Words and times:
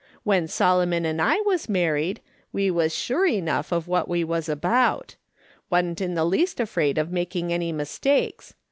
When 0.23 0.47
Solomon 0.47 1.05
and 1.05 1.21
I 1.21 1.39
was 1.41 1.69
married, 1.69 2.21
we 2.51 2.71
was 2.71 2.91
sure 2.91 3.27
enough 3.27 3.71
of 3.71 3.87
what 3.87 4.07
we 4.07 4.23
was 4.23 4.49
about; 4.49 5.15
wa'n't 5.69 6.01
in 6.01 6.15
the 6.15 6.25
least 6.25 6.59
afraid 6.59 6.97
of 6.97 7.11
making 7.11 7.53
any 7.53 7.71
mistakes. 7.71 8.55